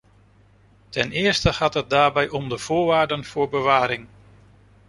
[0.89, 4.07] Ten eerste gaat het daarbij om de voorwaarden voor bewaring.